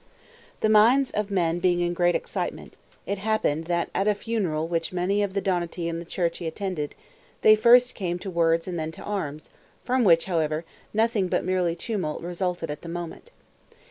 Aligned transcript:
The 0.61 0.67
minds 0.67 1.11
of 1.11 1.29
men 1.29 1.59
being 1.59 1.81
in 1.81 1.93
great 1.93 2.15
excitement, 2.15 2.73
it 3.05 3.19
happened 3.19 3.65
that 3.65 3.91
at 3.93 4.07
a 4.07 4.15
funeral 4.15 4.67
which 4.67 4.91
many 4.91 5.21
of 5.21 5.35
the 5.35 5.41
Donati 5.41 5.87
and 5.87 6.01
the 6.01 6.07
Cerchi 6.09 6.47
attended, 6.47 6.95
they 7.43 7.55
first 7.55 7.93
came 7.93 8.17
to 8.17 8.31
words 8.31 8.67
and 8.67 8.79
then 8.79 8.91
to 8.93 9.03
arms, 9.03 9.51
from 9.83 10.03
which, 10.03 10.25
however, 10.25 10.65
nothing 10.91 11.27
but 11.27 11.45
merely 11.45 11.75
tumult 11.75 12.23
resulted 12.23 12.71
at 12.71 12.81
the 12.81 12.89
moment. 12.89 13.29